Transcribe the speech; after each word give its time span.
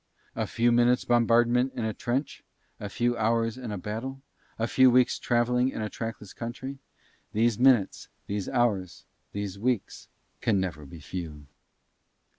A 0.35 0.47
few 0.47 0.71
minutes' 0.71 1.05
bombardment 1.05 1.73
in 1.75 1.85
a 1.85 1.93
trench, 1.93 2.43
a 2.79 2.89
few 2.89 3.15
hours 3.17 3.55
in 3.55 3.71
a 3.71 3.77
battle, 3.77 4.23
a 4.57 4.65
few 4.65 4.89
weeks' 4.89 5.19
travelling 5.19 5.69
in 5.69 5.83
a 5.83 5.89
trackless 5.91 6.33
country; 6.33 6.79
these 7.33 7.59
minutes, 7.59 8.09
these 8.25 8.49
hours, 8.49 9.05
these 9.31 9.59
weeks 9.59 10.07
can 10.41 10.59
never 10.59 10.87
be 10.87 10.99
few. 11.01 11.45